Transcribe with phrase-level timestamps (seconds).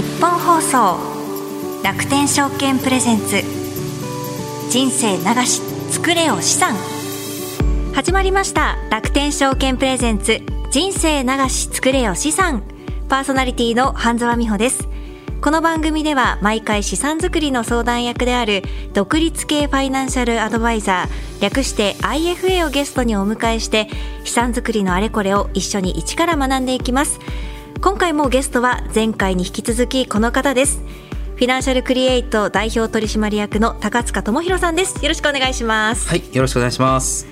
[0.00, 0.98] 日本放送
[1.84, 3.42] 楽天証券プレゼンツ。
[4.70, 5.60] 人生流し
[5.92, 6.74] 作れよ資産。
[7.92, 8.78] 始まりました。
[8.90, 10.40] 楽天証券プレゼンツ。
[10.70, 12.62] 人生流し作れよ資産。
[13.10, 14.88] パーソナリティの半沢美穂です。
[15.42, 18.62] この番組では毎回資産作りの相談役である
[18.94, 23.88] 独立系ファイナンシャルアドバイザー略して IFA をゲストにお迎えして
[24.24, 27.20] 資産作りのあれこれを一緒に一から学んでいきます。
[27.80, 30.82] 今回もゲストは前回に引き続きこの方です。
[31.36, 35.02] フィナンシャルクリエイト代表取締役の高塚智博さんです。
[35.02, 36.06] よろしくお願いします。
[36.06, 37.26] はいよろしくお願いします。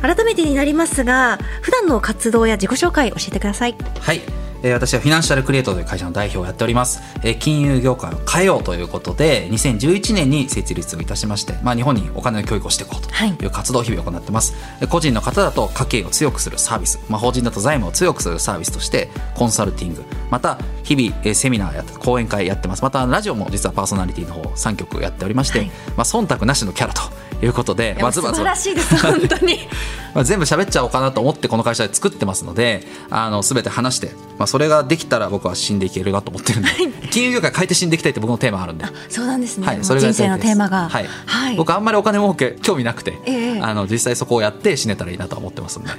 [0.00, 3.76] 改めてになりますが普段の活動や自己紹介教えてください。
[4.00, 4.22] はい
[4.62, 13.46] えー、私はフィナンシャルクリエイトという会社の代表をやっております、えー、金融業界を変えようということで2011年に設立をいたしまして、まあ、日本にお金の教育をしていこうとい。
[13.46, 22.82] う活動を日々行ってます、はい、個人の方だと家計を強くするサービス、まあ、法人だと財務を強くするサービスとしてコンサルティングまた日々、えー、セミナーや講演会やってます。
[22.82, 27.02] またラジオも実はパーソナリティの方3曲やっておりまして、はい、まあ、忖度なしのキャラと
[27.42, 29.58] いうことで、まずまず素晴らしいです本当に。
[30.14, 36.70] まあ全部喋っちゃおうかなと思ってこの会社で作ってますのであの全て話して、まあ、それができたら僕は死んでいけるなと思ってるんで。
[37.10, 38.84] 金融業界変えて死んでいきたいって僕のテーマあるんで。
[39.08, 41.06] そうなんですね、はい、それが人生のテーマが、はい。
[41.26, 45.90] はい、僕あんまりお金儲け興味なくて、えー、あの実際そこをやって死ねたらいいなと思ってますんで、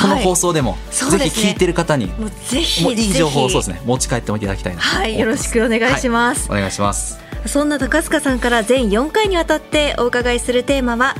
[0.00, 3.82] この放送でも、ぜひ聞いてる方にもうぜひいい情報をそうですね。
[3.84, 11.14] 持ち帰ってもいただきたいなはいよろしくお願いします、お願いしますそんな高塚さんから全4回にわたってお伺いするテーマは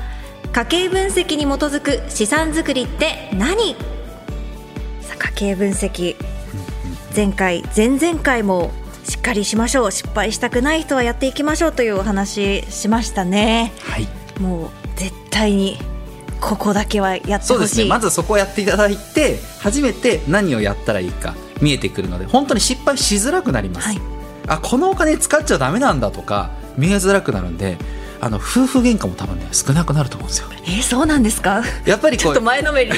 [0.53, 3.75] 家計分析に基づく資産作りって何？
[5.01, 6.17] さあ家計分析。
[7.15, 8.71] 前回前々回も
[9.05, 9.93] しっかりしましょう。
[9.93, 13.73] 失敗したくない人はやっていきましょうというお話しましたね。
[13.83, 14.09] はい。
[14.41, 15.79] もう絶対に
[16.41, 17.47] ここだけはやってほしい。
[17.47, 17.85] そうですね。
[17.87, 24.01] まずそこをやっていただいて初めて何をやったらいいか見えてくるので本当に失敗しづらくなります、はい、
[24.47, 27.77] あこのお金使っちゃダメなんだとか見えづらくなるんで
[28.21, 30.49] あの夫婦喧嘩も多分ね少なくなると思うんですよ。
[30.65, 31.63] えー、そうなんですか？
[31.85, 32.93] やっぱりちょっと前のめり。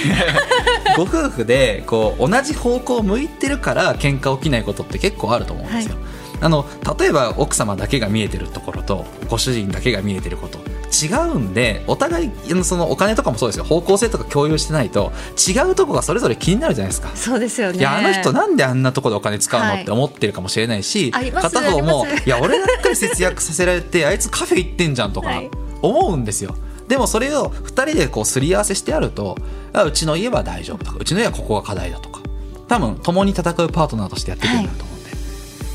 [0.97, 5.95] ご夫婦でこう同じ方向を向いてるから喧嘩起きないことって結構あると思うんですよ。
[5.97, 6.05] はい、
[6.43, 6.67] あの
[6.99, 10.59] 例えば奥様だけが見えてるところとご主人だけが見えてること
[11.03, 13.65] 違うんでお互いそのお金とかもそうですよ。
[13.65, 15.13] 方向性とか共有してないと
[15.49, 17.11] 違うとこがそれぞれ気になるじゃないですか。
[17.15, 17.79] そうですよね。
[17.79, 25.29] いやあの人なんであんなとこでお金使うの、はい、って思ってるかもしれないし片方もいや俺ばっかり節約させられてあいつカフェ行ってんじゃんとか
[25.83, 26.55] 思うんですよ。
[26.89, 29.37] でもそれを2人でこうすり合わせしてやると
[29.73, 32.21] うちの家は大丈夫とかうちの家はここが課題だとか
[32.69, 34.94] 多分共に戦うパートナーとしてやっていくんだと思う。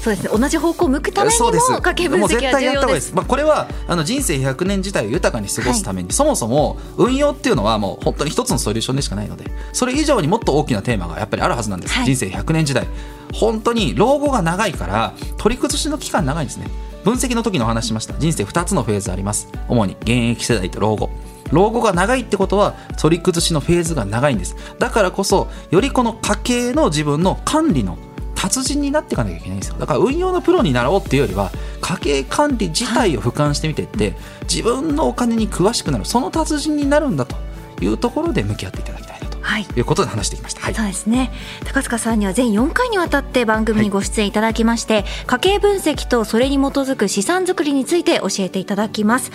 [0.01, 0.29] そうですね。
[0.37, 3.13] 同じ方向を向くためにも家計分析は重要です。
[3.13, 12.87] まあこれはあの人生100年自体を豊かに過ごすために、はい、そもそも運用っていうのはもう本当に一つのソリューションでしかないのでそれ以上にもっと大きなテーマがやっぱりあるはずなんです、はい、人生100年時代。
[13.33, 16.67] 本当に老後が長いから取り崩しの期間長いんですね。
[17.03, 18.15] 分析の時のお話しました。
[18.15, 19.49] 人生2つのフェーズあります。
[19.67, 21.09] 主に現役世代と老後。
[21.51, 24.55] 老後が長いってことは取り崩しのフェーズが長いんです。
[24.77, 27.97] だからこそよりこの家計の自分の管理の
[28.39, 29.75] 達人になっていかなきゃいけないんですよ。
[29.77, 31.51] だから運用のプロになろうっていうよりは
[31.81, 34.13] 家計管理自体を俯瞰してみていって、
[34.43, 37.35] 自分のお金に詳しくなるその達人になるんだと
[37.81, 39.11] いうところで向き合っていただきたい。
[39.13, 39.18] は
[39.57, 41.31] い、いうことで話してきました、はい、そうですね。
[41.65, 49.31] 高塚さんには全4回にわたって番組にご出演いただきまして、はい、家計分析とそれに基づく資産作りについて教えていただきます。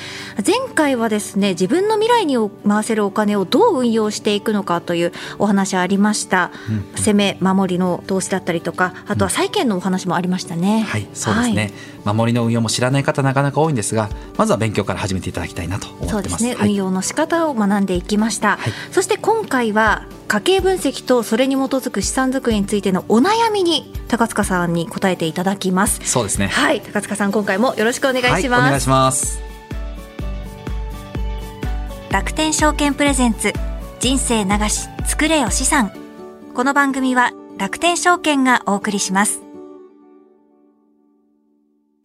[0.46, 2.36] 前回はですね自分の未来に
[2.66, 11.72] 回せるお金をどう運用していくのかというお話ありました、うん、攻め守りの投資だったりとかあとは債券のお話もありましたね、うん、はいそうですね、
[12.04, 16.12] 守りの運用も知らない方なかなか多いんですがまずは勉強から始めていただきたいなと思ってます。
[16.12, 18.58] そうですね、運用の仕方を学んでいきました、
[18.90, 20.03] そして今回は
[20.34, 26.00] 家計分析とそれに基づく資産作りについてのお悩みに高塚さんに答えていただきます。
[26.02, 26.48] そうですね。
[26.48, 26.80] はい。
[26.80, 29.40] 高塚さん今回もよろしくお願いします、はい、お願いします。
[32.10, 33.52] 楽天証券プレゼンツ
[34.00, 35.92] 人生流し作れよ資産。
[36.52, 39.40] この番組は楽天証券がお送りします。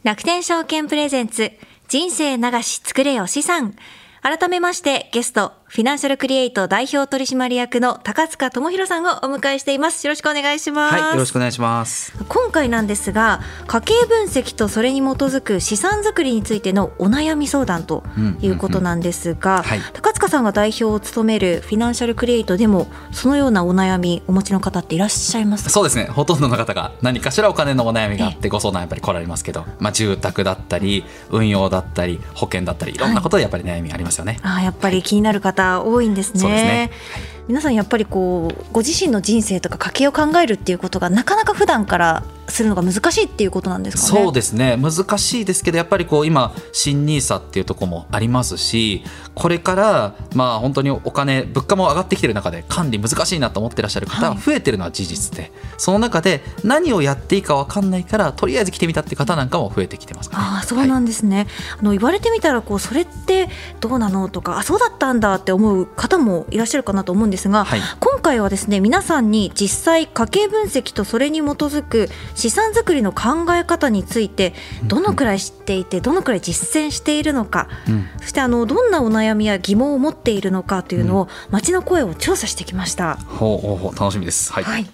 [0.04, 1.50] 楽天証券プレゼンツ
[1.88, 3.74] 人生流し作れよ資産。
[4.22, 10.04] 改めましてゲストフィナンシャルクリエイト代表取締役の高塚智博さんをお迎えしています。
[10.04, 10.94] よろしくお願いします。
[10.96, 12.12] はい、よろしくお願いします。
[12.28, 18.02] 今回なんですが、家計分析とそれに基づく資産作りについてのお悩み相談と
[18.40, 26.06] いうことなんですが、高塚さんが代表を務めるフィナンシャルクリエイトでもそのようなお悩みお持ちの方っていらっしゃいますそうですね。
[26.06, 34.40] ほとんどの方が何かしらお金のお悩みがあってご相談やっぱり来られますけど、まあ住宅だったり運用だったり保険だったりいろんなことでやっぱり悩みありますよね。
[34.42, 36.40] はい、あやっぱり気になる方方多いんですね。
[36.40, 44.22] そうですね、はい皆さんやっぱりこうご自身の人生とか家計を考えるっていうことがなかなか普段からするのが難しいっていうことなんですかね？
[44.24, 44.76] そうですね。
[44.76, 49.02] 難しいですけどやっぱりこう今新ニーサっていうところもありますし
[49.34, 61.46] これからまあ本当にお金物価も上がってきてる中で管理難しいなと思ってらっしゃる方が増えてるのは事実で、はい、その中で何をやっていいか分かんないからとりあえず来てみたって方なんかも増えてきてます、ね、あそうなんですね、はい、
[61.80, 63.48] あの言われてみたらこうそれって
[63.80, 74.54] どうなのとかあそうだったんだって思う方もいらっしゃるかなと思うんですが、はい、今回はですね皆さんに実際家計分析とそれに基づく資産作りの考え方について
[74.84, 83.16] どのくらい知っていてどのくらい実践しているのか、うん、そしてあのどんなお悩みや疑問を持っているのかというのを街の声を調査してきました。
[83.16, 84.52] ほうほうほう楽しみです。
[84.52, 84.64] はい。
[84.64, 84.86] はい、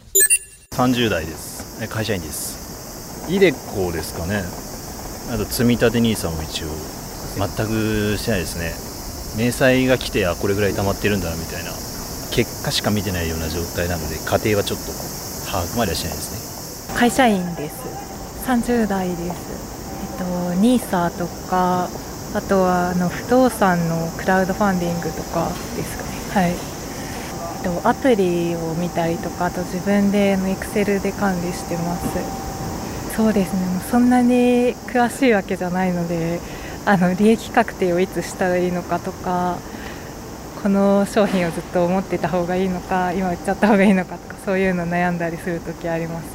[0.73, 1.87] 30代です。
[1.89, 3.27] 会社員です。
[3.31, 4.43] イデコですかね。
[5.35, 6.69] あと積み立て NISA も一応
[7.37, 8.87] 全くしてないですね。
[9.37, 11.71] 明細が来てあこれぐらい溜まってるんだなみたいな
[12.37, 14.93] 結果しか見てないような状態なので家庭はちょっと
[15.51, 16.95] 把握まではしないですね。
[16.95, 17.77] 会社員です。
[18.47, 19.25] 30代です。
[20.03, 20.25] えっと
[20.61, 21.89] NISA とか
[22.35, 26.47] あとはあの不動産のクラウドファンディングとかですかね。
[26.47, 26.77] はい。
[27.67, 36.39] とアプリを見たりとかあと自分でエクセルで管理してますそうですねそんなに詳しいわけじゃないので
[36.85, 39.59] あの利益確定をいつしたらいいのかとか
[40.67, 46.27] この商品をずっと持ってた方がいいのか今売っちゃった方がいいのかとかそういうの悩んだりする時あります。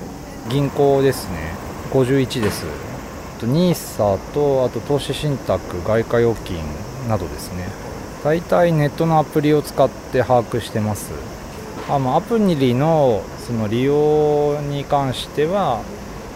[0.50, 1.51] 銀行ですね。
[1.92, 2.66] 51です。
[3.42, 6.62] NISA とあと投資信託外貨預金
[7.10, 7.66] などですね。
[8.24, 11.12] 大体ネットのアプリを使って把握してます。
[11.89, 15.81] あまアプリのその利用に関しては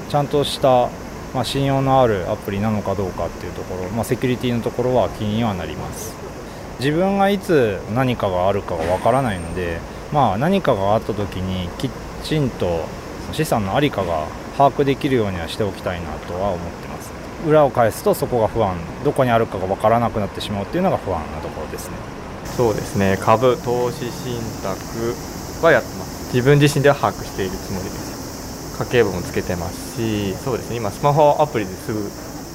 [0.09, 0.89] ちゃんとした、
[1.33, 6.24] まあ、信用のあるアプリなのかどうかっていうところ、まあ、セキュリティのところは気にはなります。
[6.85, 9.79] 自分がいつ何かがあるかがわからないので、
[10.13, 11.89] まあ、何かがあった時にき
[12.23, 12.85] ちんと
[13.31, 17.11] 資産の在りかが把握できるようにはしておきたいなとは思ってます。
[17.47, 18.77] 裏を返すとそこが不安。
[19.03, 21.95] どこにあるかが分からなくなってしまうっていうのが不安なところですね。
[22.55, 23.17] そうですね。
[23.19, 26.35] 株投資信託はやってます。
[26.35, 28.77] 自分自身では把握しているつもりです。
[28.77, 30.75] 家計簿もつけてますしそうですね。
[30.75, 32.11] 今スマホアプリですぐ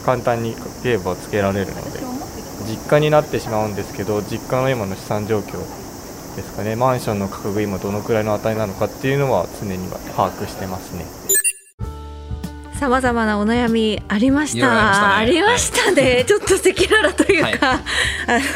[0.07, 2.20] 簡単に家計簿をつけられるので。
[2.67, 5.59] 実家になってしまうんですけど実家の今の資産状況
[6.37, 6.77] ですかね。
[6.77, 11.05] マンションの価格が今どのくらいの値なのかっていうのは常には把握してますね。
[12.81, 15.17] さまざまなお悩みありました。
[15.17, 16.15] ありましたね。
[16.15, 17.79] はい、ちょっと赤裸々というか、はい、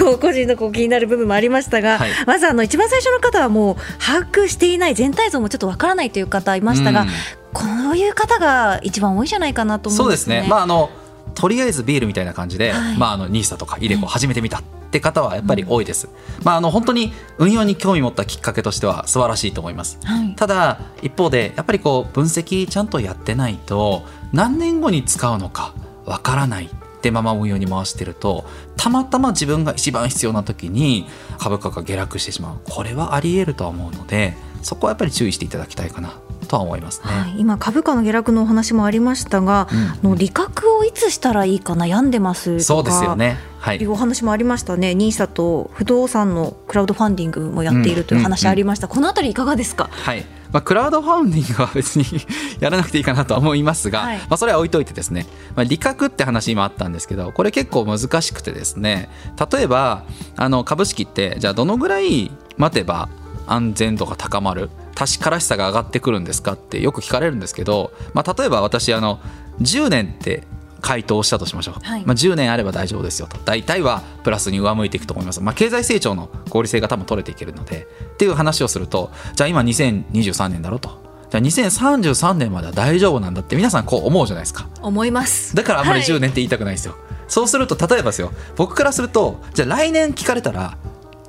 [0.00, 7.08] あの個人のこう気になる部分もありましたが、はい、まずあの一番最初の方はもう把握していない全体像もちょっとわからないという方いましたが、うん、
[7.52, 10.48] こういう方が一番多いじゃないかなと思うんです、ね、そうですね。
[10.48, 10.88] まああの
[11.34, 14.58] とりあえずビールみたいな感じで、まああのニーサとかイデコ始めてみた。
[14.58, 14.62] っ
[14.94, 16.10] て方はやっぱり多いです、う
[16.42, 25.74] ん、まあ、あの本当に運用に興味持ったきっかけとしては素晴らしいと思います、はい、ただ一方でやっぱりこう分析ちゃんとやってないと何年後に使うのか
[26.06, 26.66] わからない。
[26.66, 26.70] っ
[27.04, 28.46] てまま運用に回してると
[28.78, 31.06] たまたま自分が一番必要な時に
[31.38, 32.60] 株価が下落してしまう。
[32.64, 39.68] これはありえるとは思うのでそこはやっぱり注意していただきたいかなとは思いますね、はい、今株価の下落のお話もありましたが、
[40.02, 43.38] うん、の利確をいつしたらいいか悩んでますそうですよね。
[43.58, 49.88] はい、お話もありましたね、NISA と不動産のクラウドファンディングもやっているという話ありました、うんうんうん、このあたり、いかがですか？
[49.90, 50.26] はい。
[50.52, 52.04] まあ、クラウドファンディングは別に
[52.60, 59.08] やらなくていいかなとは思いますが、はい、まあ、それは置いといてですね、まあ、利確って話今あったんですけどこれ結構難しくてですね。
[59.50, 60.04] 例えば
[60.36, 63.08] あの株式ってじゃあどのぐらい待てば
[63.46, 64.68] 安全度が高まる？
[64.94, 69.20] 確からしさが上がってくるんですかってよく聞かれるんですけど、まあ、例えば私あの
[69.60, 70.44] 10年って
[70.80, 73.38] 回答したとしましょう、はい、まあ、10年あれば大丈夫ですよと。
[73.38, 77.86] 大体はプラスに上向いていくと思います、まあ、経済成長の合理性が多分取れていけるので。
[78.14, 81.02] っていう話をするとじゃあ今2023年だろうと。
[81.30, 84.68] じゃあ2033年までは大丈夫なんだって皆さんこう思うじゃないですか。
[84.82, 85.56] 思います。
[85.56, 88.30] だからあんまり10年って言いたくないですよ、はい、そうすると例えばですよ。
[88.56, 90.76] 僕からするとじゃあ来年聞かれたら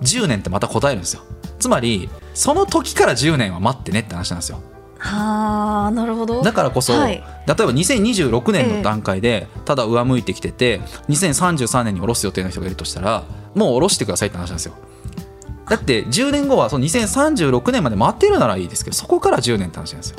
[0.01, 1.22] 10年ってまた答えるんですよ。
[1.60, 4.61] つまりその時から10年は待ってねって話なんですよ。
[4.99, 6.41] はあなるほど。
[6.43, 13.23] だからこそ、はい、例えば2026年の段階でただ上向いてきてて、えー、2033年に下ろす予定の人がいるとしたら
[13.55, 14.73] もう下ろしてくださいって話なんですよ。
[15.69, 20.17] だって10年後はその2036年まで待ってるならいいですけどそこから10年って話なんですよ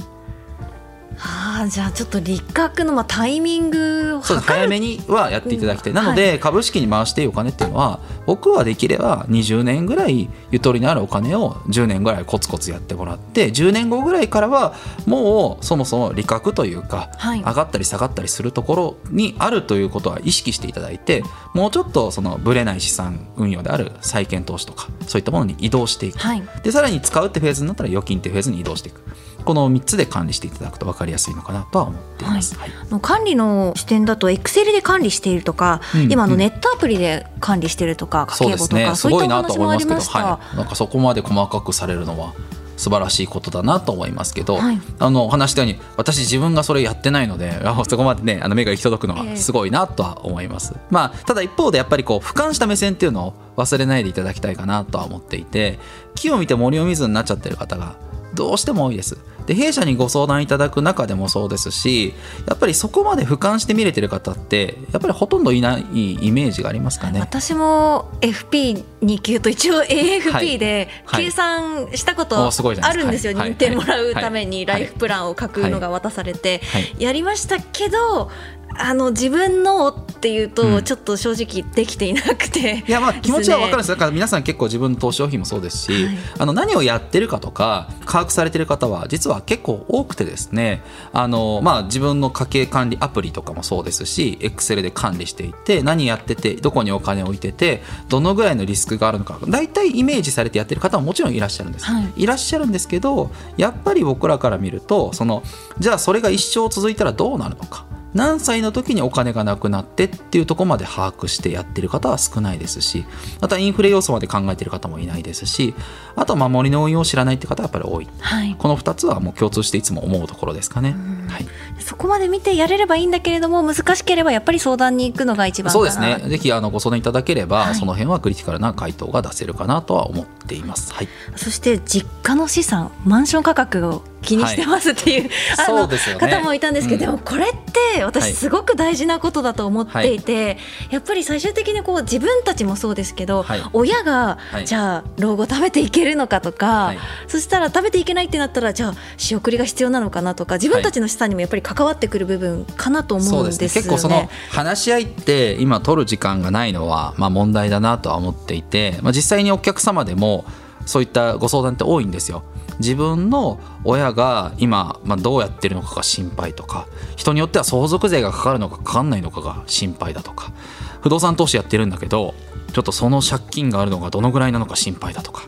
[1.18, 14.74] はあ、じゃあちょっと立覚のまあタイミングを早めにはやっていただきたい、なので株式に回していいお金っていうのは僕はできれば20年ぐらいゆとりのあるお金を10年ぐらいコツコツやってもらって10年後ぐらいからは
[15.06, 21.22] もうそもそも利確というか、上がったり下がったりするところにあるということは意識していただいて
[21.54, 29.02] もうちょっとそのぶれない資産運用である債券投資とかそういったものに移動していく、はい、でさらに使うってフェーズになったら預金ってフェーズに移動していく
[29.46, 32.70] この3つで管理していただくと分かりやすいのかなとは思っています、はい。
[33.00, 42.34] 管理の視点だとエクセルで管理しているとか、うん、今のネットアプリで管理しているとか家計簿とか、ね、そういったお話もありました、はい、なんかそこまで細かくされるのは
[42.76, 47.52] 素晴らしいことだなと思いますけど、はい、あの話したように私自分がそれやってないので
[47.88, 55.78] そこまでねあの目が行き届くのはすごいなとは思います、えー、まあただ一方でやっぱりこう俯瞰した目線っていうのを忘れないでいただきたいかなとは思っていて
[56.14, 57.96] 木を見て森を見ずになっちゃってる方が
[58.34, 62.14] どうしても多いですで弊社にご相談いただく中でもそうですし
[62.46, 65.84] やっぱりそこまで俯瞰して見れてる方ってやっぱりほとんどいない
[66.26, 67.20] イメージがありますかね？
[67.20, 72.50] 私も FP2 級と一応 AFP で計算したこと
[72.82, 76.60] あるんですよ、認定もらうためにライフプランを書くのが渡されて。
[76.98, 78.30] やりましたけど
[78.78, 83.88] あの自分のっていうとちょっと正直できていなくて、うん、いやまあ気持ちは分かるんです。
[83.88, 99.38] だから皆さん結構自分の投資商品もそうですし、はい、あの何をやってるかとか把握されてる方は実は結構多くてですねあの、まあ、自分の家計管理アプリとかもそうですしエクセルで管理していて何やっててどこにお金を置いててどのぐらいのリスクがあるのか。
[99.48, 105.42] 大体イメージされてやってる方ももちろんいらっしゃるんです、はい、いらっしゃるんですけどやっぱり僕らから見るとその
[105.78, 113.04] じゃあそれが一生続いたらどうなるのか何歳の時にお金がなくなってっていうところまで把握してやってる方は少ないですし
[113.40, 115.74] またインフレ要素まで考えてる方もいないですし
[116.16, 120.96] あとは守りの運用を知らないって方はやっぱり多い、はい、この2つはもう共通していつも思うところですかね、
[121.28, 121.46] はい、
[121.78, 126.18] そこまで見てやれればいいんだけれども難しければやっぱり相談に行くのが一番そうですね。
[126.26, 135.30] ぜひあのご相談いただければ、はい、その辺はクリティカルな回答が出せるかなとは思っています、はい、そして実家の資産マンション価格を気にしてますっていう、はい、
[135.68, 137.48] あの、ね、方もいたんですけど、うん、でもこれっ
[137.96, 140.58] て私すごく大事なことだと思っていて、はい、
[140.90, 146.92] やっぱり最終的にこう自分たちもそうですけど、はい、親が、じゃあ老後食べていけるのかとか、
[147.28, 160.44] そしたら食べていけないってなったらじゃあ仕送りが必要なのかなとか自分たちの資産にもやっぱり関わってくる部分かなと思うんです、ね、結構その話し合いって今取る時間がないのはまあ問題だなとは思っていて、まあ、実際にお客様でも
[160.84, 162.44] そういったご相談って多いんですよ。
[162.78, 170.52] 自分の親が今、まあ、どうやってるのかが心配とか人によっては相続税がかかるのかかかんないのかが心配だとか
[171.00, 172.34] 不動産投資やってるんだけど
[172.72, 175.46] ちょっとその借金があるのがどのぐらいなのか心配だとか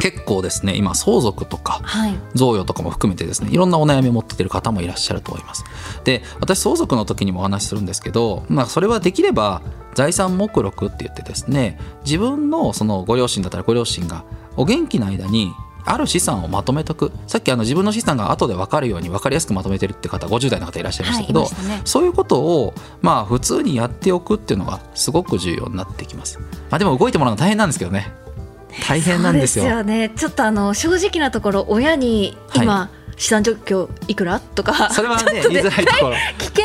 [0.00, 1.82] 結構ですね今相続とか
[2.34, 5.64] 贈与とかも含めてですねいろんなお悩みを持っている方もいらっしゃると思います。
[6.04, 9.60] で私相続の時にもお話しするんですけど、まあ、それはできれば
[9.94, 14.24] 財産目録って言ってですね自分のそのご両親だったらご両親が
[14.56, 15.52] お元気な間に
[15.84, 17.12] ある資産をまとめとく。
[17.26, 28.12] さっきあの自分の資産が後で分かるように分かりやすくまとめてるって方50代の方いらっしゃいましたけど、はいね、そういうことをまあ普通にやっておくっていうのがすごく重要になってきます、まあ、でも動いてもらうの大変なんですけどね。
[28.86, 29.64] 大変なんですよ。
[29.64, 30.10] ですよね。
[30.10, 33.00] ちょっとあの正直なところ親に今、はい。
[33.20, 34.40] 資産状況いくら？
[34.40, 34.90] とか。
[34.94, 36.16] それはね 言いづらいところ。
[36.38, 36.62] 聞け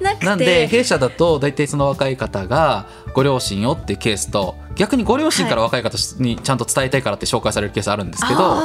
[0.00, 0.26] なくて。
[0.26, 8.56] なんで弊社だと大体その若い方がご両親よっていうケースと逆にご両親から若い方にちゃんと伝えたいからって紹介されるケースあるんですけど、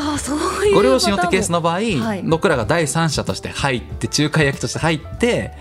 [0.74, 5.54] ご両親よってケースの場合、はい、僕らが第三者として入って仲介役として入って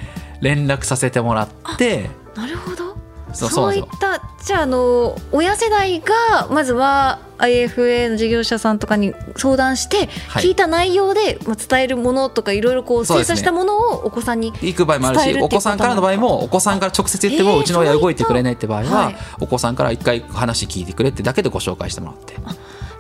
[0.42, 2.92] 連絡させてもらってなるほど。
[3.32, 10.06] そういったじゃああの親世代がまずは IFA の事業者さんとかに相談して
[10.36, 22.36] 聞いた内容で、まあ、伝えるものとかいろいろこう精査したものをお子さんに行く場合もあるしお子さんからの場合もお子さんから直接言ってもうちの親動いてくれないって場合はお子さんから一回話聞いてくれってだけでご紹介してもらって。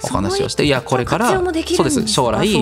[0.04, 2.06] お話をしていやこれからそうです。
[2.08, 2.52] 将来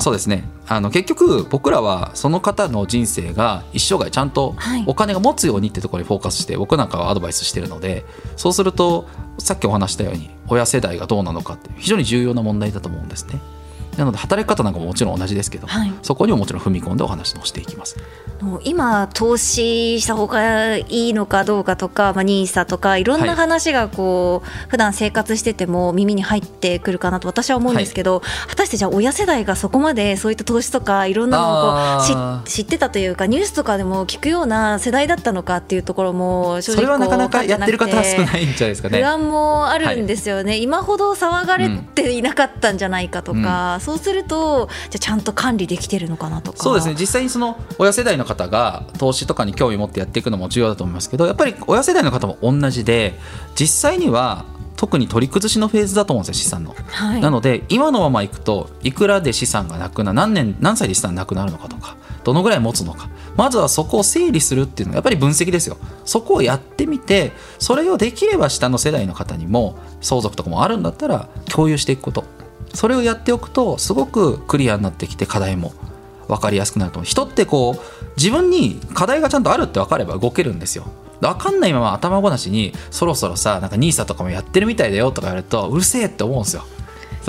[0.00, 0.44] そうですね。
[0.66, 4.56] あの結局僕らはその方の人生が一生涯ちゃんと
[4.86, 8.04] お金が持つようにってところにフォーカスして僕なんかはアドバイスしてるので
[8.36, 13.40] そうするとさっきお話したように親世代がどうなのかって非常に重要な問題だと思うんですね。
[13.96, 17.96] なので働き方なんかももちろん同じですけど、はい、そこにももちろん踏み込んでお話をしていきます。
[18.64, 32.00] 今投資した方がいいのかどうかとか、まあ、ニーサとかいろんな話がこう、はい、普段生活してても耳に入ってくるかなと私は思うんですけど、はい、果たしてじゃあ親世代がそこまでそういった投資とかいろんなのを
[32.38, 39.00] こう知ってたというかニュースとかでも聞くような世代だったのかっていうところも正直それはなかなかやってる方は少ないんじゃないですかね。
[39.00, 46.58] 不安もあるんですよね、はい、今ほど騒がれていなかったんじゃないかとか、うん、そうするとじゃちゃんと管理できてるのかなとか。
[46.58, 46.96] そうですね。
[46.98, 53.14] 実際にその親世代の方が投資とかに興味持ってやっていくのも重要だと思いますけどやっぱり親世代の方も同じで
[53.54, 54.44] 実際には
[54.80, 63.08] 特に取り崩しのフェーズだと思うんですよ資産の、はい、なので今のままいくといくらで資産がなくな何年何歳で資産なくなるのかとかどのぐらい持つのか。
[63.36, 65.76] まずはそこを整理するっていうのがやっぱり分析ですよ。
[66.04, 72.24] そこをやってみてそれをできれば下の世代の方にも相続とかもあるんだったら共有していくこと。
[72.74, 75.72] それをやっておくとすごくクリアになってきて課題も
[76.28, 77.06] 分かりやすくなると思う。
[77.06, 80.86] 人ってこう自分に課題がちゃんとあるって分かれば動けるんですよ。
[81.20, 86.64] 分かんないまま頭ごなしにそろそろさなんか NISA とかもやってるみたいだよとか言われるとうるせえって思うんですよ。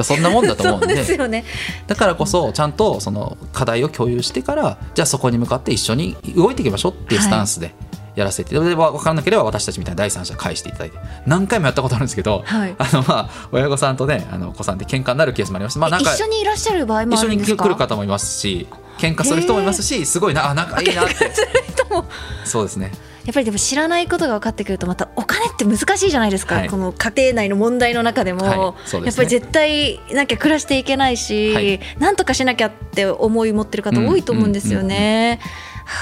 [0.04, 0.96] そんなもんだと思うんで。
[0.96, 1.46] ですよね。
[1.88, 7.74] だからこそちゃんとその課題を共有してからじゃあそこに向かって一緒に動いていきましょうっていうスタンスで
[8.16, 12.76] やらせて、で分からなければ私たちみたいな第三者返していただいて何回もやったことあるんですけど、はい。
[12.78, 15.80] あのまあ親御さんとねあのお子さんで喧嘩になるケースもあります。
[15.80, 18.68] まあなんか一緒にいらっしゃる場合もあ一緒に来る方もいますし
[18.98, 21.32] 喧嘩する人もいますしすごいなあ仲いいなって。
[22.46, 22.92] そうですね
[23.26, 26.70] やっぱりでも知らないことが分かってくるとまたお金って難しいじゃないですか、はい。
[26.70, 28.82] この家庭内の問題の中でも、はい。
[28.84, 29.06] ですね。
[29.06, 31.80] やっぱり絶対なきゃ暮らしていけないし、はい。
[32.00, 35.40] なんとかしなきゃって思い持ってる方多いと思うんですよね。
[35.42, 35.48] は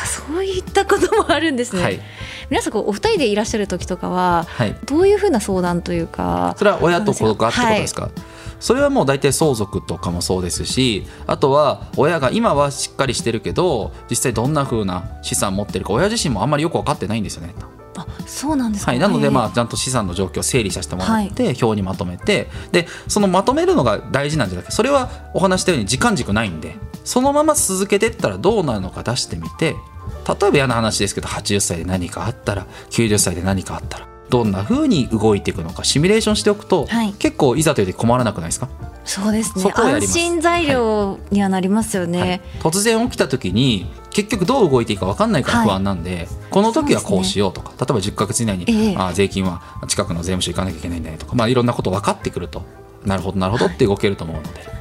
[0.04, 1.82] あそういったこともあるんですね。
[1.82, 2.00] はい。
[2.50, 4.76] 皆さんこうお二人でいらっしゃる時とかははい。
[4.86, 8.10] どういうふうな相談というかそれは親と子がってことですか、
[8.60, 17.54] それはもう大体相続とかもそうですしあとは親が今はしっかりしてるけど実際どんな風な資産持ってるか親自身もあんまりよく分かってないんですよね。
[17.98, 29.76] あそうなんですか、はい、なので、まああ、ちゃんと資産の状況を整理させてもらって、表にまとめてでそのまとめるのが大事なんじゃなくてそれはお話したように時間軸ないんでそのまま続けていったらどうなるのか出してみて
[30.28, 37.14] 例えば嫌な話ですけど80歳で何かあったら90歳で何かあったらどんな風に動いていくのかシミュレーションしておくと、はい。
[37.14, 38.70] 結構いざという時困らなくないですか、
[39.06, 39.72] そうですね。
[39.76, 42.20] 安心材料にはなりますよね。
[42.20, 42.42] はい。
[42.60, 48.96] 突然起きた時に結局どう動いていいか分かんないから不安なんで、この時はこうしようとか例えば10ヶ月以内に、ええ。
[48.98, 52.64] あ税金は近くの税務署行かなきゃいけないんだねとか、まあ、いろんなこと分かってくると。
[53.06, 54.79] なるほどなるほどって動けると思うので、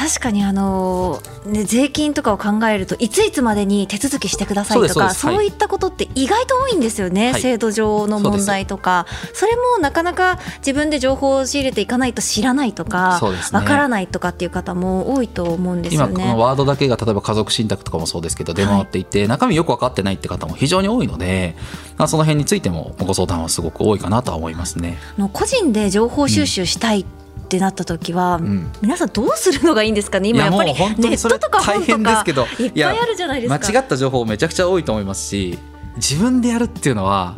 [0.00, 5.48] 確かにあのーね、税金とかを考えるといついつまでに手続きしてくださいとかそうい。
[5.50, 7.40] ったことって意外と多いんですよね、はい。
[7.42, 9.06] 制度上の問題とか。
[9.34, 13.58] それもなかなか自分で情報を仕入れていかないと知らないとかそうですね。
[13.58, 16.12] わからないとかっていう方も多いと思うんですよね。
[16.14, 21.56] 今このワードだけが例えば家族信託とかもそうですけど出回っていて、中身よく分かってないって方も非常に多いので、
[21.98, 24.98] まあ、その辺についてもご相談はすごく多いかなとは思いますね。
[25.32, 27.04] 個人で情報収集したい
[27.50, 28.70] ってなった時は、ん。
[28.80, 30.28] 皆さんどうするのがいいんですかね？
[30.28, 33.72] 今やっぱりネットとか本大変とかですけどいっぱいあるじゃないですか。
[33.72, 35.58] 間違った情報めちゃくちゃ多いと思いますし
[35.96, 37.34] 自分でやるっていうのは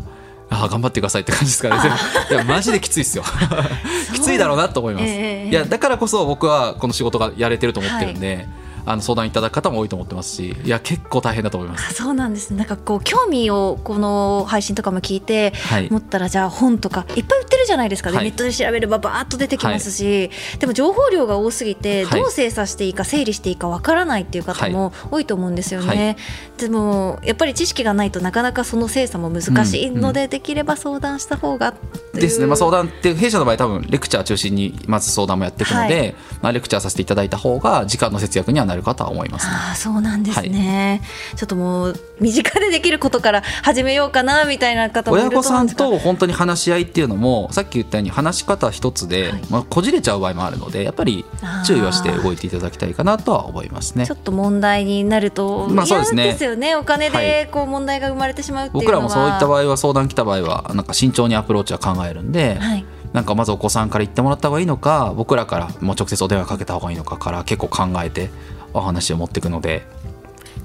[0.50, 1.90] ああ頑張ってくださいって感じですからね
[2.30, 3.24] いやマジできついですよ。
[4.12, 8.46] きついだろうなと思います、ええいやだからこそ僕はこの仕事がやれてると思ってるんで、
[8.84, 11.90] あの相談いただく方も多いと思ってますしいや結構大変だと思います。
[11.90, 12.58] あそうなんですね。
[12.58, 15.88] なんかこう興味をこの配信とかも聞いてはい。
[15.88, 18.26] 思ったらじゃあ本とかいっぱい売ってるじゃないですか、ねはい。
[18.26, 22.20] ネットで調べればバーッと出てきますし、でも情報量が多すぎてはい。
[22.20, 26.16] どう精査していいか整理していいかわからないっていう方も多いと思うんですよね、
[26.56, 31.74] でもやっぱり知識がないとなかなかその精査も難しいので、できれば相談した方が
[32.14, 36.14] ですね、まあ、相談って弊社の場合多分レクチャー中心にまず相談もやっていくので、はい。
[36.42, 39.52] まあ、レクチャーさせていただいた方が時間の節約にはなるかとは思いますね。
[39.54, 41.02] ああそうなんですね、
[41.36, 49.42] ちょっともう身近でできることから始めようかなみたいな方も親御さんと本当に話し合いっていうのもさっき言ったように話し方一つで、はい。
[49.50, 51.24] まあ、こじれちゃう場合もあるのでやっぱり
[51.66, 54.06] 注意はして動いていただきたいかなとは思いますね。
[54.06, 54.14] ちょ。
[54.14, 56.22] っと問題になるとまあそうですね。
[56.24, 56.76] 嫌ですよね。
[56.76, 58.92] お金はでこう問題が生まれてしまうっていうのは。
[58.92, 62.84] 僕らもそういった場合は相談来た場合はなんか慎重にアプローチは考えるんで、はい。
[63.12, 68.30] なんかまずお子さんから言ってもらった方がいいのか僕らからもう直接お電話かけた方がいいのかから結構考えて
[68.74, 69.86] お話を持っていくので。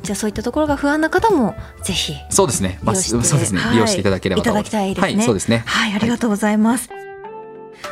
[0.03, 3.73] じゃあそういったところが不安な方もぜひそうですね、まあ、そうですね、はい。
[3.73, 5.15] 利用していただければいただきたいですね。
[5.15, 5.63] はい、そうですね。
[5.65, 5.93] はい。
[5.93, 6.89] ありがとうございます、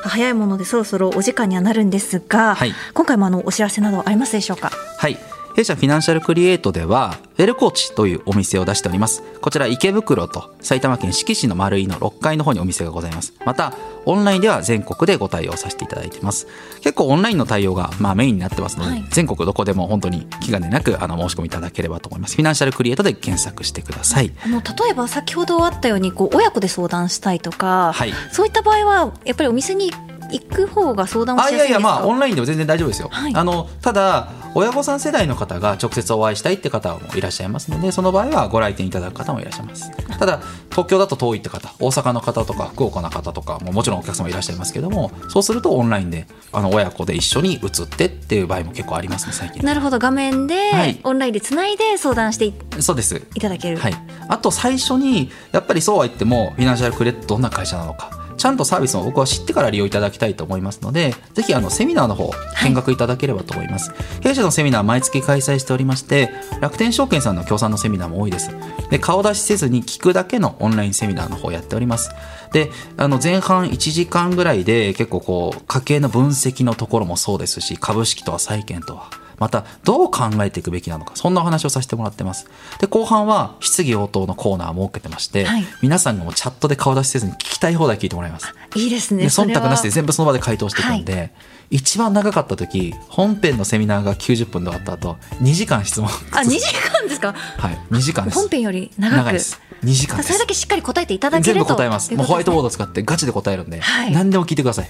[0.04, 2.74] 早いものでそろそろお時間にはなるんですが、はい。
[2.94, 4.72] 今回もあのお知らせなどありますでしょうか？
[4.98, 5.18] はい。
[5.56, 9.24] 弊社フィナンシャルクリエイトでは、ウェルコーチというお店を出しております。
[9.40, 13.34] こちら池袋と埼玉県志木市の丸井の6階の方にお店がございます。
[13.46, 13.72] また、
[14.06, 16.48] オンラインでは全国でご対応させていただいています。
[16.82, 22.36] 結構オンラインの対応がまあメインになってますので、はい全国どこでも本当に気兼ねなくあの申し込みいただければと思います。
[22.36, 24.34] フィナンシャルクリエイトで検索してください。
[24.44, 29.90] あの例えば先ほどあったようにこう親子で相談したいとか、はいそういった場合はやっぱりお店に
[30.32, 31.90] 行く方が相談をしあいやいやすいんですか？
[31.90, 39.92] やまあオンラインでも全然大丈夫ですよ、はいあのただ親御さん世代の方が直接お会いしたいって方もいらっしゃいますのでその場合はご来店いただく方もいらっしゃいます。
[40.18, 40.42] ただ
[40.72, 49.62] 東京だと遠いって方大阪の方とか福岡の方とかももちろんお客様いらっしゃいますけどもそうするとオンラインであの親子で一緒に移ってっていう場合も結構ありますね最近。
[49.66, 50.00] なるほど。
[50.00, 51.00] 画面で、はい。
[51.04, 53.22] オンラインでつないで相談していそうです。
[53.36, 53.94] いただける、はい、
[54.30, 62.32] あと最初にやっぱりそうは言ってもフィナンシャルクリエイトどんな会社なのかちゃんとサービスを僕は知ってから利用いただきたいと思いますのでぜひあのセミナーの方
[62.64, 68.50] 見学いただければと思います、弊社のセミナー毎月開催しておりまして楽天証券さんの協賛のセミナーも多いです。
[68.90, 72.12] で顔出しせずに聞くだけのオンラインセミナーの方やっております。
[72.52, 82.48] であの前半1時間ぐらいで結構こう家計の分析のところもそうですし株式とは債券とはまたどう考えていくべきなのかそんなお話をさせてもらってます。
[82.80, 85.66] で後半は質疑応答のコーナーを設けてまして、はい。
[85.82, 88.54] 皆さんがもうチャットで顔出しせずに聞きたい放題聞いてもらいます。
[88.76, 91.32] いいですね忖度なしで全部その場で回答していくんで、
[91.70, 96.10] 一番長かった時本編のセミナーが90分で終わった後2時間質問。
[96.32, 97.34] あ2時間ですか？
[97.34, 98.40] はい2時間です。
[98.40, 99.62] 本編より長いです。
[99.84, 100.28] 2時間です。
[100.28, 101.68] それだけしっかり答えていただけ全ると。
[101.70, 102.14] 部答えます。
[102.16, 104.12] もうホワイトボード使ってガチで答えるんで、はい。
[104.12, 104.90] 何でも聞いてください。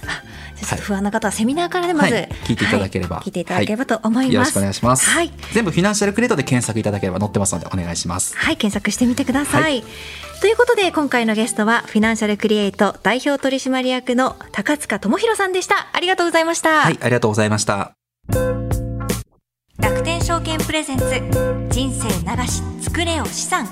[0.80, 2.28] 不安な方はセミナーからでまず、はい。
[2.44, 3.16] 聞いていただければ。
[3.16, 3.24] はい。
[3.26, 9.62] 聞いていただければと思います、よろしくお願いします、はい全部フィナンシャルクレートで検索いただければ載ってますのでお願いしますはい、検索してみてください。
[9.62, 9.84] はい
[10.38, 15.88] ということで今回のゲストはフィナンシャルクリエイト代表取締役の高塚智博さんでした。
[15.94, 16.82] ありがとうございました。
[16.82, 17.94] はいありがとうございました
[19.78, 21.04] 楽天証券プレゼンツ
[21.70, 23.66] 人生流し作れよ資産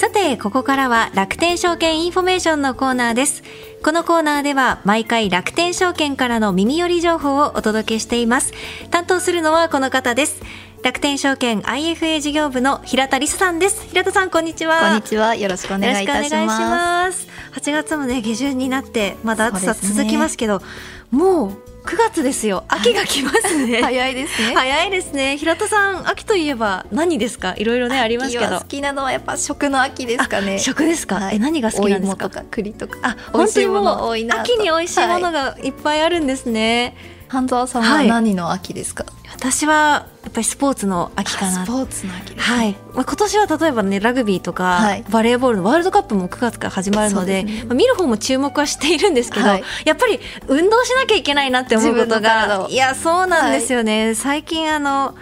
[0.00, 3.42] さてここからは楽天証券インフォメーションのコーナーです
[3.82, 8.54] このコーナーでは毎回楽天証券からの耳寄り情報をお届けしています
[8.90, 10.40] 担当するのはこの方です
[10.82, 15.34] 楽天証券 IFA 事業部の平田理沙さんです平田さんこんにちはこんにちは。
[15.34, 17.26] よろしくお願いいたしよろしくお願いします。
[17.26, 17.60] ます。
[17.60, 20.62] 8月もね下旬になってまだ暑さ続きますけど、
[21.10, 22.64] もう9月ですよ。
[22.68, 23.80] 秋が来ますね。
[23.82, 24.54] 早いですね。
[24.54, 25.36] 早いですね。
[25.38, 27.54] 平田さん秋といえば何ですか？
[27.56, 28.64] いろいろねありますけど好。
[28.64, 30.58] きなのはやっぱ食の秋ですかね。
[30.58, 31.16] 食ですか？
[31.16, 32.24] はいえ何が好きなんですか？
[32.24, 32.98] お芋とか栗とか。
[33.02, 36.96] あ美味しいも本当にもう秋に美味しいものがいっぱいあるんですね。
[37.30, 38.08] 半沢さんははい。
[38.08, 39.04] 何の秋ですか？
[39.32, 41.64] 私はやっぱりスポーツの秋かな。
[41.64, 41.68] ス。
[41.68, 42.34] ポーツの秋。
[42.34, 42.50] です。
[42.50, 45.04] はい、まあ、今年は例えばねラグビーとか、はい。
[45.08, 47.64] バレーボールのワールドカップも9月から始まるのでね。
[47.66, 49.64] まあ、見る方も注目はしているんですけど、はい。
[49.84, 55.14] やっぱり運動しなきゃいけないなって思うことがいやそうなんですよね、最近あの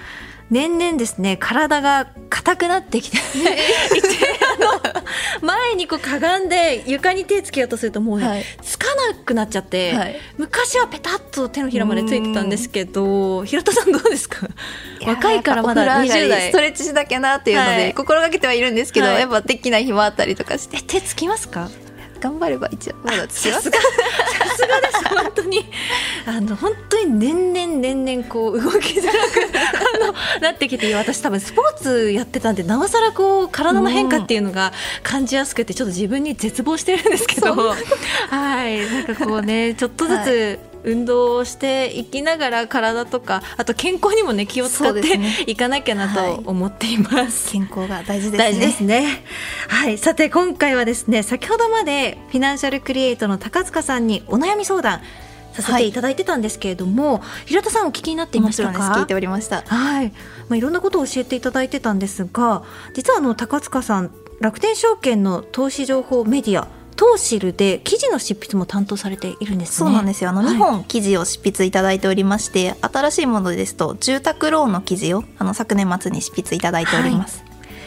[0.50, 3.18] 年々ですね体が硬くなってきて
[5.42, 8.44] 前にこうかがんで床に手つけようとするともうね、はい。
[8.62, 10.16] つかなくなっちゃって、はい。
[10.36, 14.46] 昔はペタッと手のひらまでついてたんですけど平田さんどうですか？
[15.06, 17.94] 若いからまだ20やっぱお風呂上がり代ストレッチしなきゃなっていうので、はい。
[17.94, 19.20] 心がけてはいるんですけど、はい。
[19.20, 20.78] やっぱできない日もあったりとかして。
[20.78, 21.68] え手つきますか？
[22.20, 23.60] 頑張れば一応まださすが。
[23.60, 25.08] さすがです。
[25.08, 25.64] 本当に。
[26.26, 29.16] あの本当に年々年々こう動きづらく
[30.02, 37.54] あのなってきて私多分スポーツやってたんでなおさらこう体の変化っていうのが感じやすくてちょっと自分に絶望してるんですけど。
[37.54, 38.78] はい。
[38.90, 40.58] なんかこうねちょっとずつ、
[40.90, 47.52] 運動をしていきながら体とかあと健康にもね気を使っていかなきゃなと思っています。
[47.52, 48.38] 健康が大事ですね。
[48.38, 49.22] 大事ですね。
[49.68, 55.02] はい、さて今回はですね、先ほどまでフィナンシャルクリエイトの高塚さんにお悩み相談
[55.52, 55.92] させてい。
[55.92, 58.92] ただいてたんですけれども、平田さんお聞きになっていましたか？
[58.94, 59.62] 聞いておりました。
[59.62, 60.12] はい、
[60.48, 62.62] まあいろんなことを教えていただいてたんですが、
[62.94, 69.74] 実はあの高塚さん楽天証券の投資情報メディアトウシルで記事の執筆も担当されているんですね。
[69.76, 70.30] そうなんですよ。
[70.30, 70.56] あのはい。
[70.56, 77.44] 2本記事を執筆いただいておりまして、新しいものですと住宅ローンの記事をあの昨年末に執筆いただいております、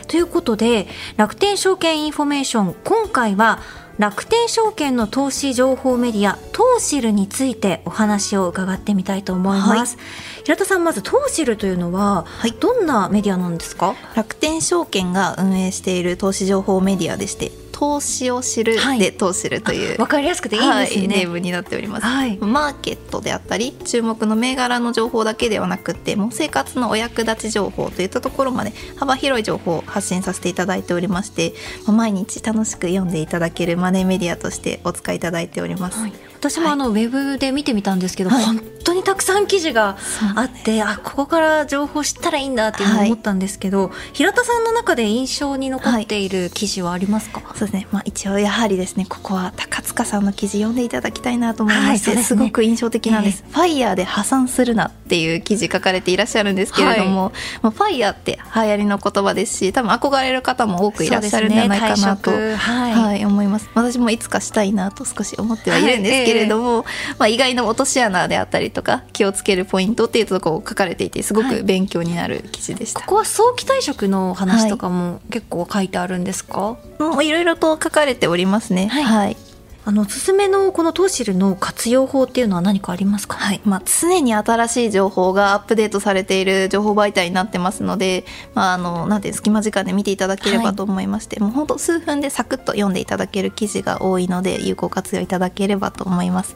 [0.08, 3.60] ということで楽天証券インフォメーション今回は
[3.98, 9.98] 楽天証券の投資情報メディアトウシルについてお話を伺ってみたいと思います、
[10.46, 12.54] 平田さんまずトウシルというのは、はい。
[12.54, 13.94] どんなメディアなんですか？
[14.16, 19.00] 楽天証券が運営している投資情報メディアでして投資を知るはい。
[19.00, 22.38] で投資るという、わかりやすくていいですはい、ネねームになっております、はい。
[22.38, 31.56] マーケットであったり注目の銘柄の情報だけではなくてもう生活のお役立ち情報といったところまで幅広い情報を発信させていただいておりまして
[31.88, 38.44] まあ毎日楽しく読んでいただけるマネーメディアとしてお使いいただいております、はい私もあの、ウェブで見てみたんですけど、はい。
[38.44, 39.96] 本当にたくさん記事が
[40.36, 52.24] あってあここから情報知ったらいいんだっていうのを思ったんですけど、平田さんの中で印象に残っている記事はありますか、そうですね、まあ、一応やはりですねここは高塚さんの記事読んでいただきたいなと思いまして、すね。
[52.24, 62.94] すごく印象的なんです、ファイヤーで破産するなっていう記事書かれていらっしゃるんですけれども、まあ、ファイヤーって流行りの言葉ですし多分憧れる方も多くいらっしゃるんじゃないかなと、ねはい。
[62.94, 63.70] はい、思います。
[63.76, 66.86] 私もいつかしたいなと少し思ってはいるんですけれども、
[67.20, 78.88] まあ、意外な落とし穴であったりとか気をつけるポイントっていうところを書かれていてすごく勉強になる記事でした、ここは早期退職の話とかも結構書いてあるんですか、もういろいろと書かれておりますね。
[78.88, 79.04] はい。
[79.04, 79.38] はい。
[79.84, 96.56] あのおすすめのこのトーシルの活用法っていうのは何かありますか、はいまあ、常に新しい情報がアップデートされている情報媒体になってますので、まあ、あのなんて隙間時間で見ていただければと思いまして、はい、もう本当数分でサクッと読んでいただける記事が多いので有効活用いただければと思います。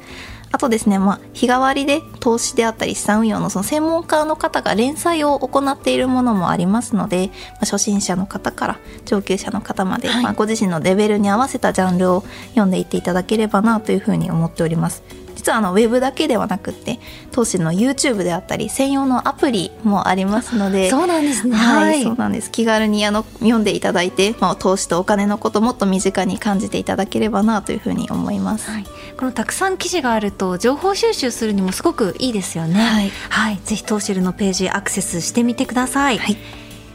[0.56, 15.04] あとですね、まあ、日替わりで投資であったり資産運用のその専門家の方が連載を行っているものもありますので、まあ、初心者の方から上級者の方まで、はい、まあ、ご自身のレベルに合わせたジャンルを読んでいっていただければなというふうに思っております。
[15.46, 17.00] 実はあのウェブだけではなくて
[17.32, 20.90] 当時の YouTube であったり専用のアプリもありますので。
[20.90, 21.56] そうなんですね。
[21.56, 22.50] はい、そうなんです。
[22.50, 28.86] 気軽にあの読んでいただいて、まあ、投資とお金のこともっと身近に感じていただければなというふうに思います、はい、
[29.18, 32.80] このたくさん記事があると情報収集するにもすごくいいですよね。
[32.80, 36.38] はい、はい、ぜひ投資ルのページアクセスしてみてください、はい。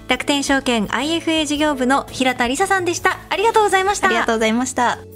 [0.08, 3.20] 楽天証券 IFA 事業部の平田理沙さんでした。
[3.28, 4.08] ありがとうございました。
[4.08, 5.09] ありがとうございました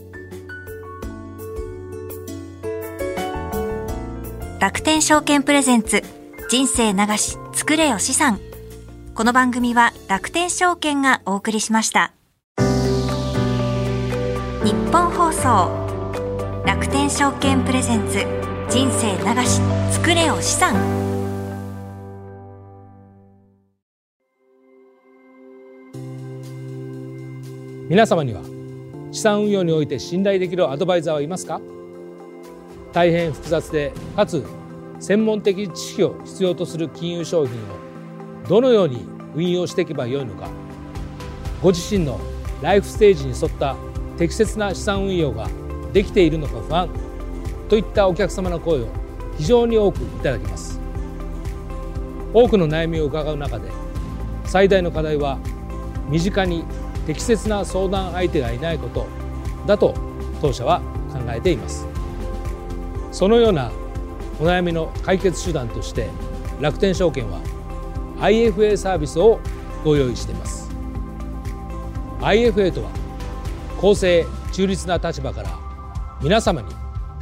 [4.64, 6.03] 楽天証券プレゼンツ
[6.48, 8.40] 人生流し作れよ資産。
[9.14, 12.14] この番組は楽天証券がお送りしました。
[14.64, 18.24] 日本放送楽天証券プレゼンツ
[18.70, 19.61] 人生流し
[19.92, 20.74] 作れよ資産。
[27.90, 28.40] 皆様には
[29.12, 31.61] 資産運用において信頼できるアドバイザーはいますか？
[32.94, 34.44] 大変複雑でかつ
[35.00, 39.04] 専門的知識を必要とする金融商品をどのように
[39.35, 40.48] 運用していけばよいのか。
[41.61, 42.20] ご自身の
[42.62, 43.74] ライフステージに沿った
[44.16, 45.48] 適切な資産運用が
[45.92, 46.88] できているのか不安
[47.68, 48.87] といったお客様の声を
[49.37, 50.80] 非常に多くいただきます。
[52.33, 53.70] 多くの悩みを伺う中で
[54.44, 55.38] 最大の課題は
[56.09, 56.64] 身近に
[57.07, 59.07] 適切な相談相手がいないこと
[59.66, 59.94] だと
[60.40, 60.80] 当社は
[61.12, 61.93] 考えています。
[63.14, 63.70] そのような
[64.40, 66.11] お悩みの解決手段として
[66.61, 67.40] 楽天証券は
[68.18, 69.38] IFA サービスを
[69.85, 70.68] ご用意しています。
[72.18, 72.90] IFA とは
[73.81, 75.50] 公正中立な立場から
[76.20, 76.74] 皆様に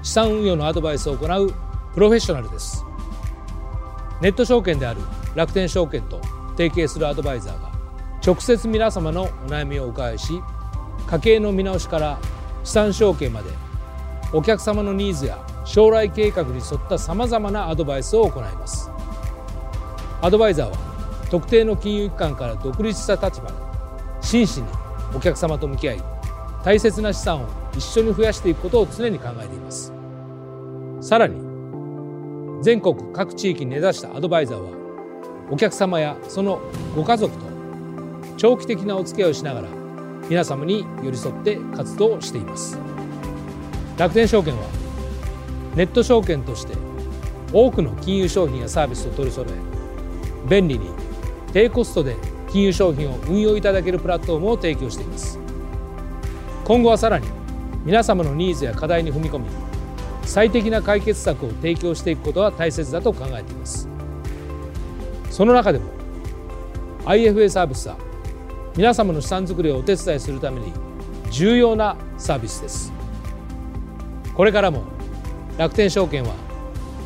[0.03, 1.53] 資産運用のアドバイスを行う
[1.93, 2.83] プロフェッショナルです。
[4.23, 5.01] ネット証券である
[5.35, 6.23] 楽天証券と
[6.57, 7.71] 提携するアドバイザーが
[8.25, 10.41] 直接皆様のお悩みをお伺いし
[11.07, 12.19] 家計の見直しから
[12.65, 13.51] 資産承継まで
[14.33, 18.91] お客様のニーズや将来計画に沿ったさまざまなアドバイスを行います。
[20.21, 20.77] アドバイザーは
[21.31, 23.55] 特定の金融機関から独立した立場で
[24.21, 24.67] 真摯に
[25.15, 26.03] お客様と向き合い
[26.65, 27.47] 大切な資産を
[27.77, 29.93] 一緒に増やしていくことを常に考えています。
[31.01, 31.41] さらに
[32.63, 34.71] 全国各地域に根ざしたアドバイザーは
[35.51, 36.61] お客様やその
[36.95, 37.45] ご家族と
[38.37, 39.69] 長期的なお付き合いをしながら
[40.29, 42.79] 皆様に寄り添って活動しています。
[43.99, 44.82] 楽天証券は
[45.75, 46.75] ネット証券として
[47.53, 50.91] 多くの金融商品やサービスを取り揃え便利に
[51.53, 52.17] 低コストで
[52.51, 55.39] 金融商品を運用いただけるプラットフォームを提供しています。
[56.65, 57.27] 今後はさらに
[57.85, 59.47] 皆様のニーズや課題に踏み込み
[60.25, 63.89] 最適な解決策を提供していくことは大切だと考えています。
[65.31, 65.87] その中でも
[67.05, 67.97] IFA サービスは
[68.77, 70.73] 皆様の資産づくりをお手伝いするために
[71.31, 72.93] 重要なサービスです。
[74.35, 74.85] これからも
[75.59, 76.35] 楽天証券は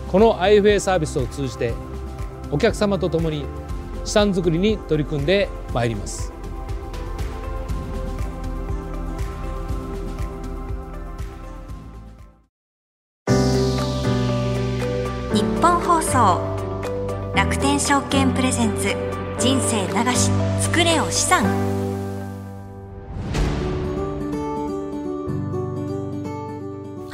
[0.09, 1.75] この IFA サービスを通じて
[2.51, 3.45] お客様と共に
[4.05, 6.33] 資産づくりに取り組んでまいります。
[15.35, 16.41] 日本放送。
[17.35, 18.95] 楽天証券プレゼンツ。
[19.39, 20.31] 人生流し
[20.63, 21.76] 作れよ資産。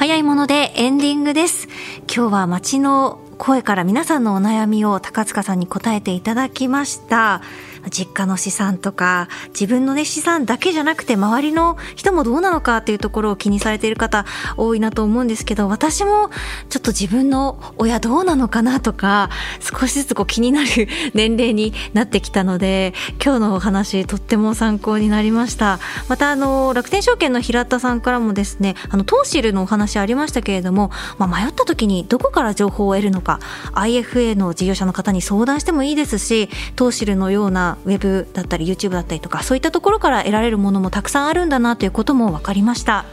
[0.03, 1.69] 早いものでエンディングです。
[2.13, 7.41] 今日は街の声から皆さんのお悩みを高塚さんに答えていただきました。
[7.91, 14.25] 実家の資産とか自分のね資産だけじゃなくて周りの人もどうなのかっていうところを気にされている方
[14.57, 16.31] 多いなと思うんですけど私も
[16.69, 20.69] ちょっと自分の親どうなのかなとか少しずつこう気になる
[21.15, 25.79] 年齢になってきたので今日のお話とっても参考になりました。
[26.09, 33.41] またあの楽天証券の平田さんからもですねあのトーシルのお話ありましたけれども、まあ、迷った時にどこから情報を得るのか
[33.75, 43.05] IFA の事業者の方に相談してもいいですしトーシルのようなウェブだったり YouTube だったりとかそういったところから得られるものもたくさんあるんだなということも分かりました。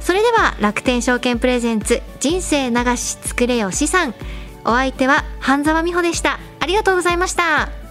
[0.00, 4.14] それでは楽天証券プレゼンツ人生流し作れよ資産。
[4.64, 6.38] お相手は半沢美穂でした。
[6.58, 7.83] ありがとうございました。